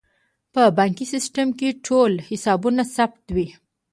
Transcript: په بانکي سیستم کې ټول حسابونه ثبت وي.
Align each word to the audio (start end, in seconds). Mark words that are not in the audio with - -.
په 0.53 0.61
بانکي 0.77 1.05
سیستم 1.13 1.47
کې 1.59 1.69
ټول 1.85 2.11
حسابونه 2.27 2.81
ثبت 2.95 3.23
وي. 3.35 3.47